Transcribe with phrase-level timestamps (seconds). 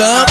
[0.00, 0.27] up.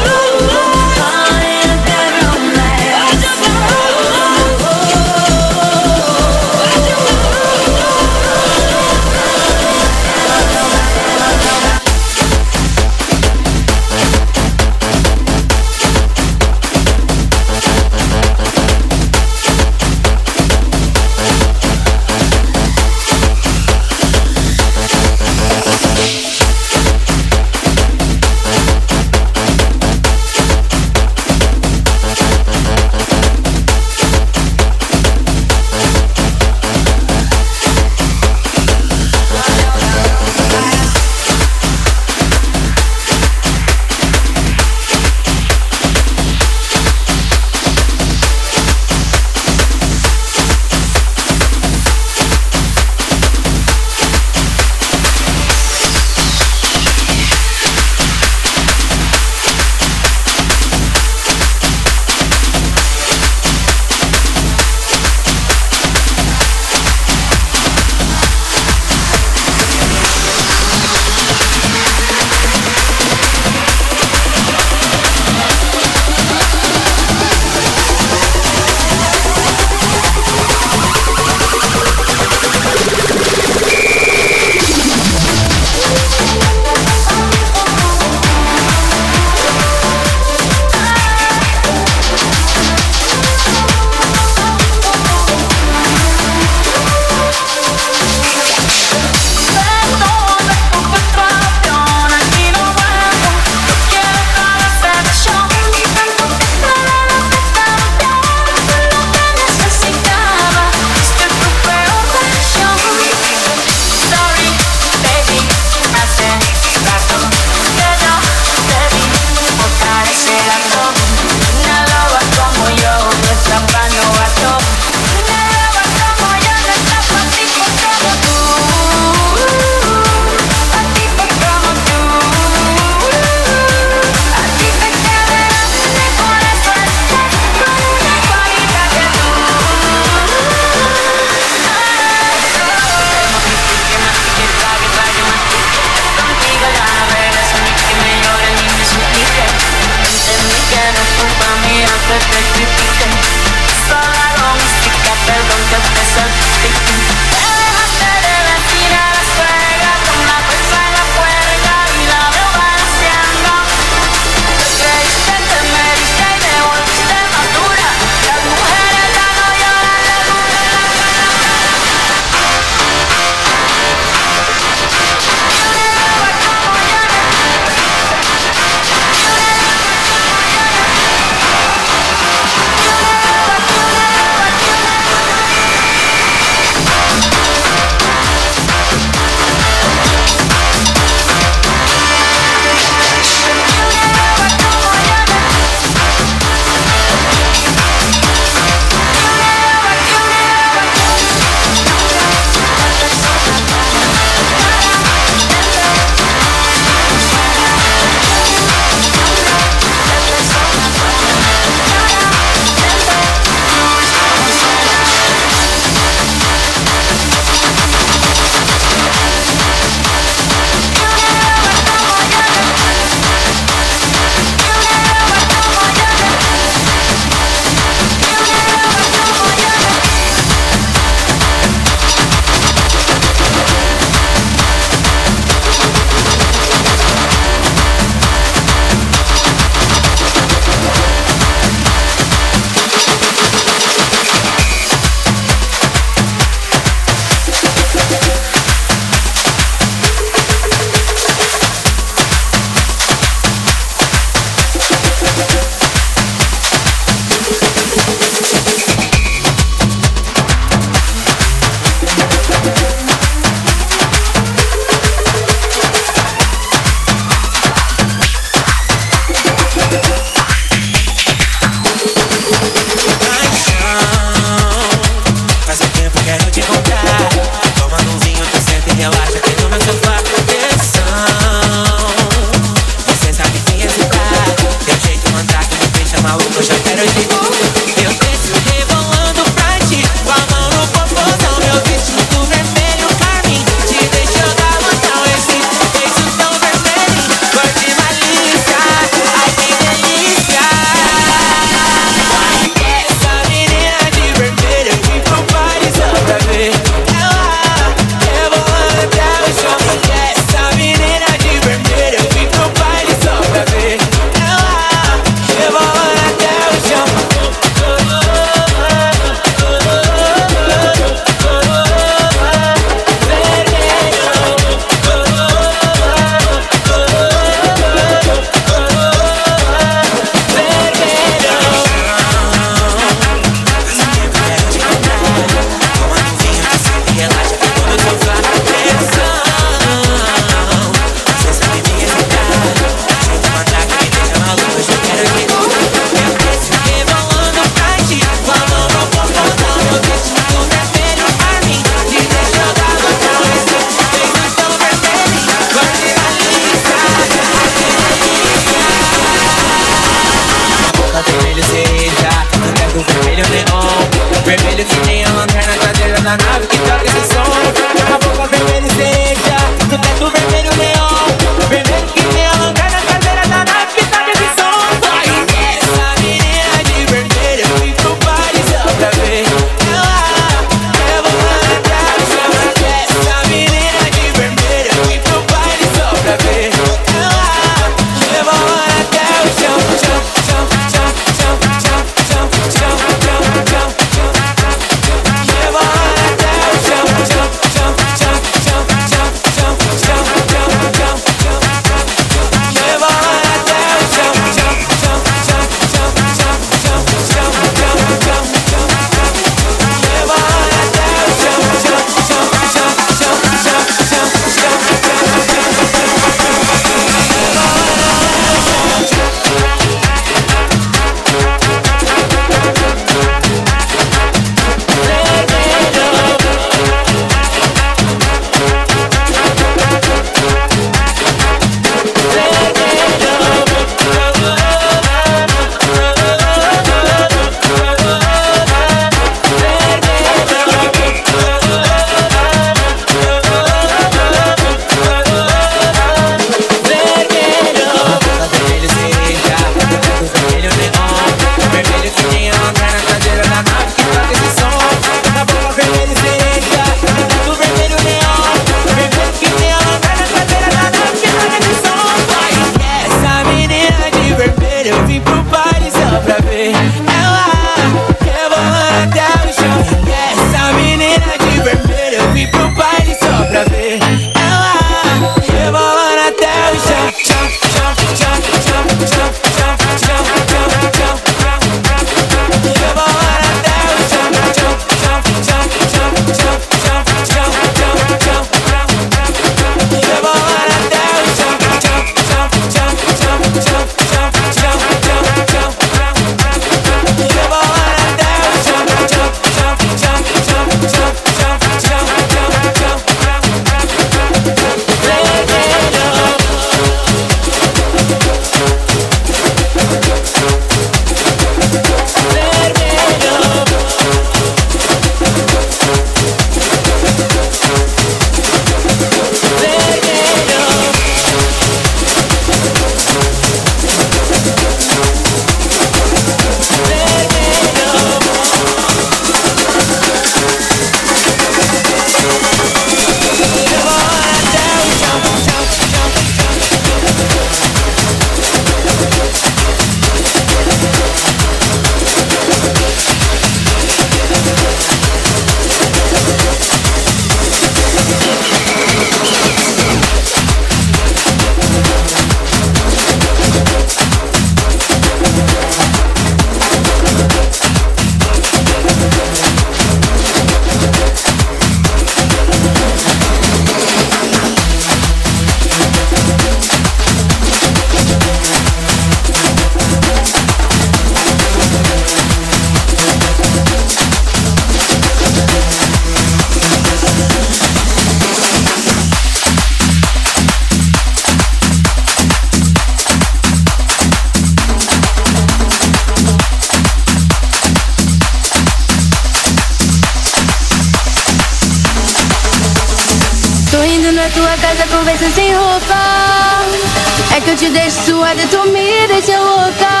[599.07, 600.00] 的酒我干。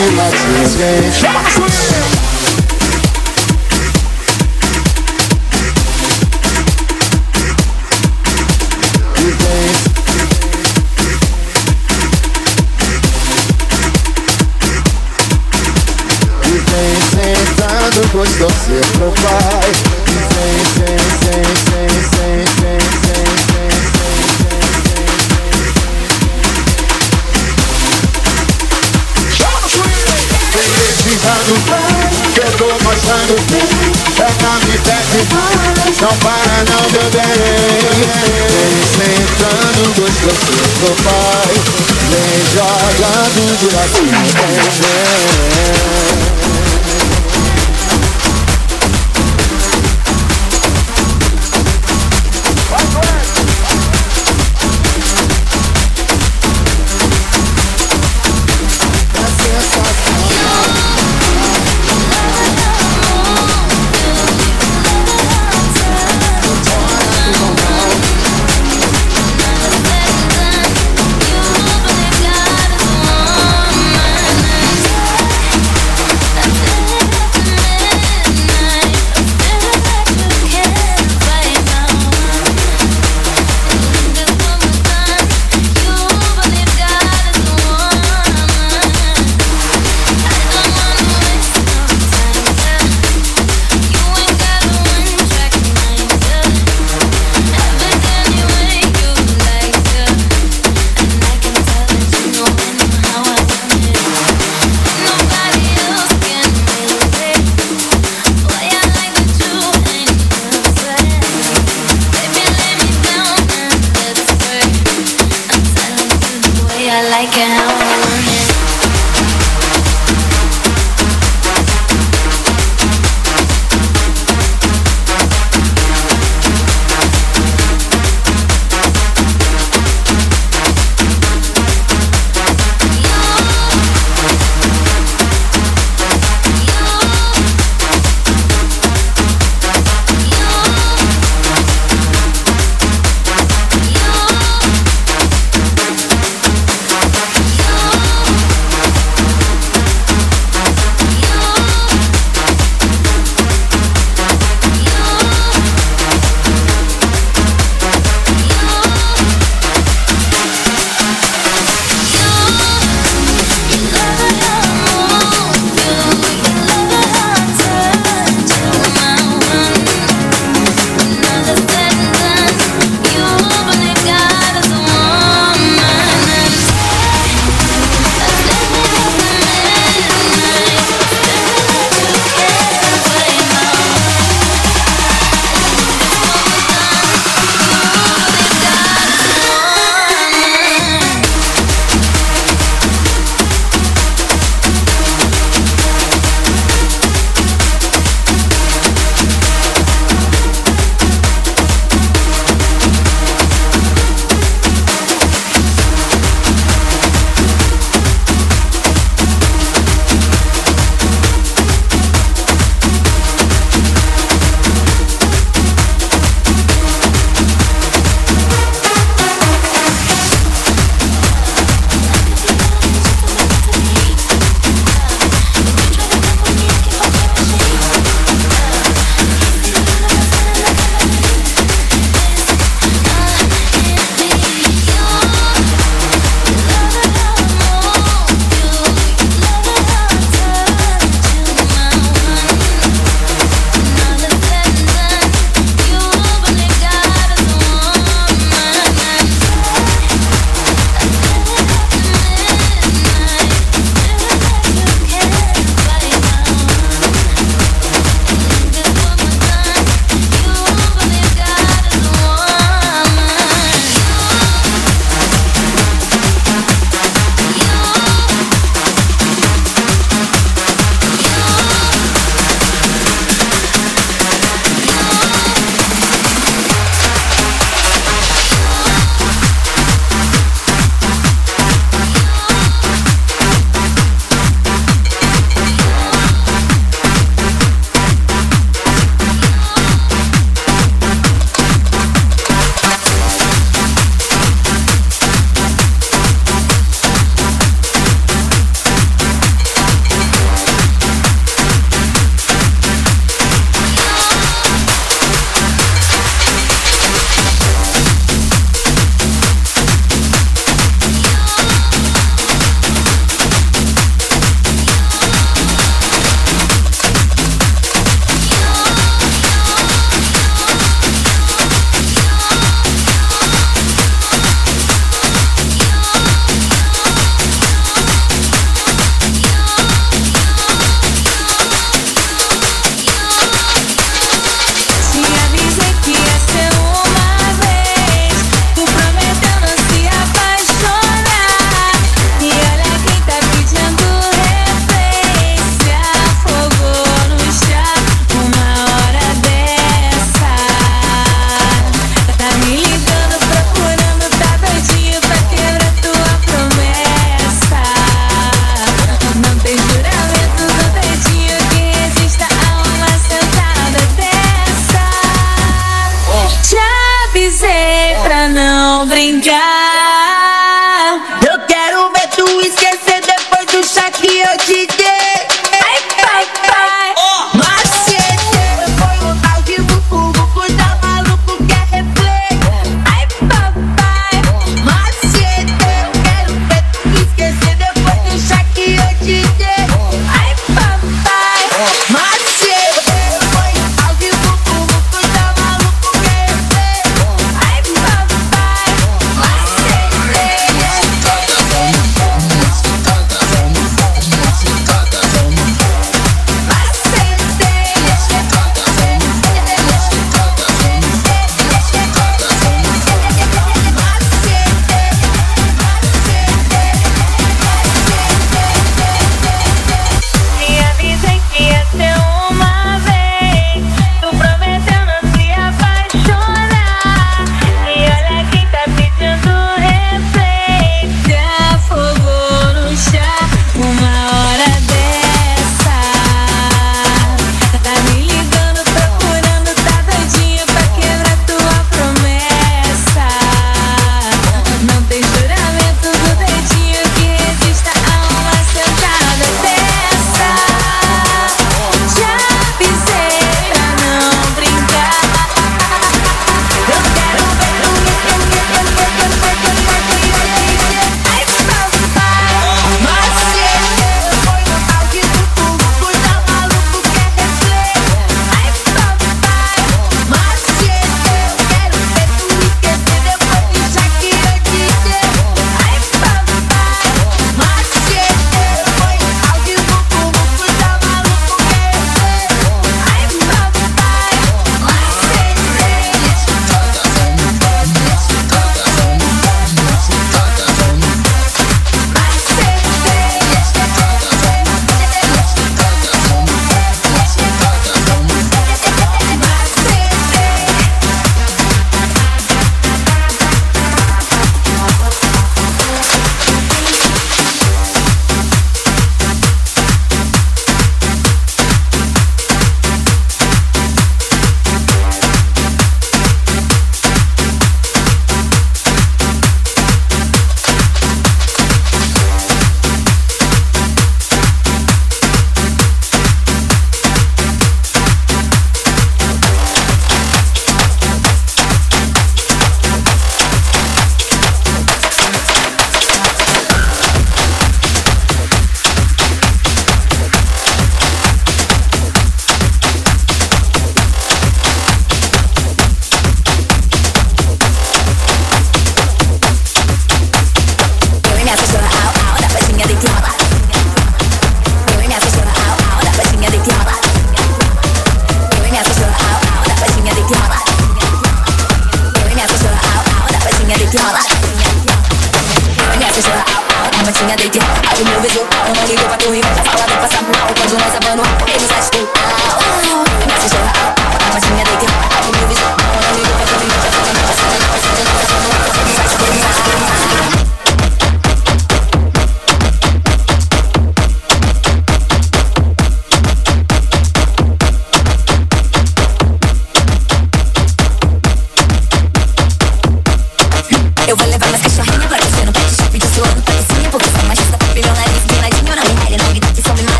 [0.00, 1.97] You my tears, yeah.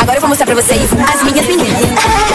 [0.00, 2.27] Agora eu vou mostrar pra vocês as minhas meninas.